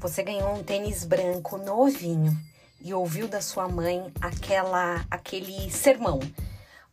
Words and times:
Você 0.00 0.22
ganhou 0.22 0.54
um 0.54 0.62
tênis 0.62 1.04
branco 1.04 1.56
novinho 1.56 2.36
e 2.80 2.92
ouviu 2.92 3.26
da 3.26 3.40
sua 3.40 3.68
mãe 3.68 4.12
aquela 4.20 5.04
aquele 5.10 5.70
sermão. 5.70 6.20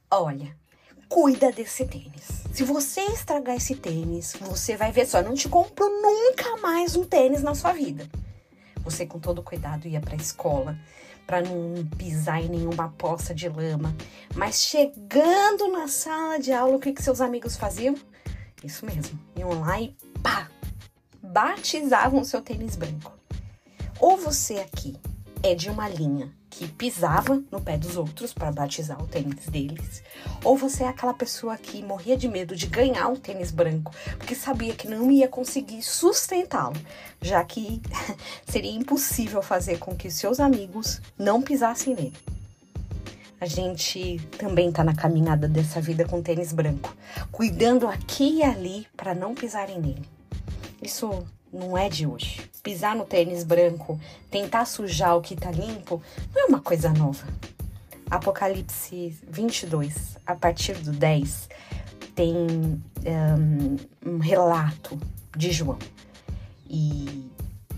Olha, 0.10 0.56
cuida 1.10 1.52
desse 1.52 1.86
tênis. 1.86 2.44
Se 2.54 2.64
você 2.64 3.02
estragar 3.02 3.56
esse 3.56 3.76
tênis, 3.76 4.34
você 4.40 4.78
vai 4.78 4.92
ver 4.92 5.06
só, 5.06 5.22
não 5.22 5.34
te 5.34 5.50
compro 5.50 5.88
nunca 5.88 6.58
mais 6.58 6.96
um 6.96 7.04
tênis 7.04 7.44
na 7.44 7.54
sua 7.54 7.74
vida. 7.74 8.08
Você 8.84 9.06
com 9.06 9.20
todo 9.20 9.44
cuidado 9.44 9.88
ia 9.88 10.00
para 10.00 10.14
a 10.14 10.18
escola 10.18 10.78
para 11.26 11.42
não 11.42 11.86
pisar 11.98 12.42
em 12.42 12.50
nenhuma 12.50 12.90
poça 12.98 13.34
de 13.34 13.48
lama. 13.48 13.96
Mas 14.36 14.62
chegando 14.64 15.72
na 15.72 15.88
sala 15.88 16.40
de 16.40 16.52
aula, 16.52 16.76
o 16.76 16.80
que, 16.80 16.94
que 16.94 17.04
seus 17.04 17.22
amigos 17.22 17.56
faziam? 17.56 17.96
Isso 18.64 18.86
mesmo, 18.86 19.20
iam 19.36 19.60
lá 19.60 19.80
e 19.80 19.96
pá, 20.22 20.50
batizavam 21.24 22.20
o 22.20 22.26
seu 22.26 22.42
tênis 22.42 22.76
branco. 22.76 23.14
Ou 23.98 24.18
você 24.18 24.56
aqui 24.56 24.98
é 25.42 25.56
de 25.56 25.70
uma 25.70 25.88
linha 25.88 26.30
que 26.50 26.68
pisava 26.68 27.42
no 27.50 27.60
pé 27.60 27.78
dos 27.78 27.98
outros 27.98 28.32
para 28.32 28.52
batizar 28.52 29.02
o 29.02 29.08
tênis 29.08 29.46
deles, 29.48 30.04
ou 30.44 30.56
você 30.56 30.84
é 30.84 30.88
aquela 30.88 31.14
pessoa 31.14 31.58
que 31.58 31.82
morria 31.82 32.16
de 32.16 32.28
medo 32.28 32.56
de 32.56 32.68
ganhar 32.68 33.08
um 33.08 33.16
tênis 33.16 33.50
branco, 33.50 33.92
porque 34.18 34.36
sabia 34.36 34.76
que 34.76 34.88
não 34.88 35.10
ia 35.10 35.28
conseguir 35.28 35.82
sustentá-lo, 35.82 36.76
já 37.22 37.44
que 37.44 37.82
seria 38.46 38.72
impossível 38.72 39.42
fazer 39.42 39.80
com 39.80 39.96
que 39.96 40.12
seus 40.12 40.40
amigos 40.40 41.02
não 41.18 41.42
pisassem 41.42 41.96
nele. 41.96 42.18
A 43.42 43.46
gente 43.46 44.20
também 44.38 44.70
está 44.70 44.84
na 44.84 44.96
caminhada 44.96 45.48
dessa 45.48 45.82
vida 45.82 46.06
com 46.06 46.22
tênis 46.22 46.54
branco, 46.54 46.96
cuidando 47.32 47.88
aqui 47.88 48.38
e 48.38 48.44
ali 48.44 48.88
para 48.96 49.16
não 49.16 49.34
pisarem 49.34 49.80
nele. 49.80 50.13
Isso 50.84 51.26
não 51.52 51.78
é 51.78 51.88
de 51.88 52.06
hoje. 52.06 52.42
Pisar 52.62 52.96
no 52.96 53.06
tênis 53.06 53.44
branco, 53.44 54.00
tentar 54.30 54.66
sujar 54.66 55.16
o 55.16 55.22
que 55.22 55.36
tá 55.36 55.52
limpo, 55.52 56.02
não 56.34 56.44
é 56.44 56.46
uma 56.46 56.62
coisa 56.62 56.90
nova. 56.90 57.26
Apocalipse 58.10 59.18
22, 59.28 60.18
a 60.26 60.36
partir 60.36 60.76
do 60.76 60.92
10, 60.92 61.50
tem 62.16 62.36
um, 62.36 63.78
um 64.06 64.18
relato 64.18 65.00
de 65.36 65.52
João. 65.52 65.80
E 66.70 67.30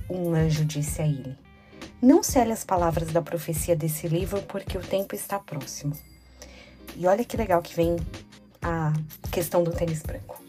um 0.10 0.34
anjo 0.34 0.66
disse 0.66 1.02
a 1.02 1.08
ele: 1.08 1.38
Não 2.02 2.24
cele 2.24 2.52
as 2.52 2.64
palavras 2.64 3.12
da 3.12 3.22
profecia 3.22 3.76
desse 3.76 4.08
livro, 4.08 4.42
porque 4.44 4.78
o 4.78 4.82
tempo 4.82 5.16
está 5.16 5.40
próximo. 5.40 5.96
E 6.96 7.06
olha 7.08 7.24
que 7.24 7.38
legal 7.38 7.62
que 7.62 7.76
vem 7.76 7.98
a 8.62 8.94
questão 9.32 9.64
do 9.64 9.72
tênis 9.72 10.02
branco. 10.02 10.45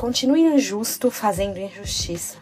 Continue 0.00 0.40
injusto 0.40 1.10
fazendo 1.10 1.58
injustiça 1.58 2.38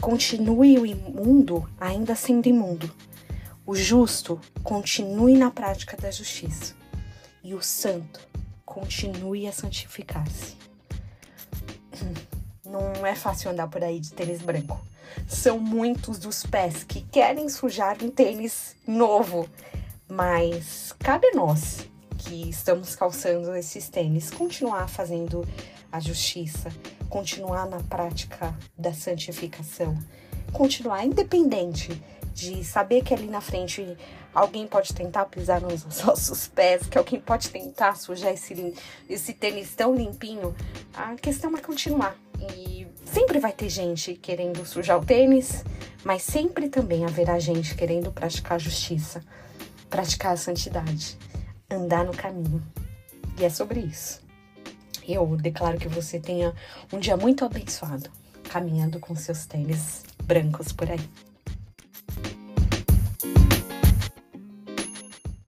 continue 0.00 0.78
o 0.78 0.86
imundo 0.86 1.68
ainda 1.78 2.16
sendo 2.16 2.46
imundo. 2.48 2.90
O 3.66 3.74
justo 3.74 4.40
continue 4.62 5.36
na 5.36 5.50
prática 5.50 5.98
da 5.98 6.10
justiça. 6.10 6.74
E 7.44 7.54
o 7.54 7.60
santo 7.60 8.26
continue 8.64 9.46
a 9.46 9.52
santificar-se. 9.52 10.56
Não 12.64 13.04
é 13.04 13.14
fácil 13.14 13.50
andar 13.50 13.68
por 13.68 13.84
aí 13.84 14.00
de 14.00 14.10
tênis 14.14 14.40
branco. 14.40 14.80
São 15.26 15.58
muitos 15.58 16.18
dos 16.18 16.46
pés 16.46 16.84
que 16.84 17.02
querem 17.02 17.50
sujar 17.50 17.98
um 18.02 18.08
tênis 18.08 18.74
novo. 18.86 19.46
Mas 20.08 20.94
cabe 20.98 21.26
a 21.26 21.36
nós 21.36 21.86
que 22.18 22.50
estamos 22.50 22.94
calçando 22.94 23.54
esses 23.54 23.88
tênis 23.88 24.30
continuar 24.30 24.88
fazendo 24.88 25.46
a 25.90 26.00
justiça, 26.00 26.70
continuar 27.08 27.66
na 27.66 27.80
prática 27.80 28.54
da 28.76 28.92
santificação, 28.92 29.96
continuar 30.52 31.04
independente 31.04 32.02
de 32.34 32.62
saber 32.62 33.02
que 33.02 33.14
ali 33.14 33.26
na 33.26 33.40
frente 33.40 33.96
alguém 34.34 34.66
pode 34.66 34.94
tentar 34.94 35.24
pisar 35.26 35.60
nos 35.60 35.84
nossos 36.04 36.46
pés, 36.48 36.86
que 36.86 36.98
alguém 36.98 37.20
pode 37.20 37.50
tentar 37.50 37.96
sujar 37.96 38.32
esse, 38.32 38.74
esse 39.08 39.32
tênis 39.32 39.74
tão 39.74 39.94
limpinho, 39.94 40.54
a 40.94 41.14
questão 41.16 41.56
é 41.56 41.60
continuar. 41.60 42.16
E 42.54 42.86
sempre 43.04 43.40
vai 43.40 43.52
ter 43.52 43.68
gente 43.68 44.14
querendo 44.14 44.64
sujar 44.64 45.00
o 45.00 45.04
tênis, 45.04 45.64
mas 46.04 46.22
sempre 46.22 46.68
também 46.68 47.04
haverá 47.04 47.38
gente 47.38 47.74
querendo 47.74 48.12
praticar 48.12 48.54
a 48.54 48.58
justiça, 48.58 49.20
praticar 49.90 50.34
a 50.34 50.36
santidade, 50.36 51.18
andar 51.70 52.04
no 52.04 52.12
caminho. 52.12 52.62
E 53.38 53.44
é 53.44 53.50
sobre 53.50 53.80
isso. 53.80 54.22
Eu 55.06 55.36
declaro 55.36 55.78
que 55.78 55.88
você 55.88 56.18
tenha 56.18 56.54
um 56.92 56.98
dia 56.98 57.16
muito 57.16 57.44
abençoado, 57.44 58.10
caminhando 58.50 58.98
com 58.98 59.14
seus 59.14 59.46
tênis 59.46 60.04
brancos 60.24 60.72
por 60.72 60.90
aí. 60.90 61.00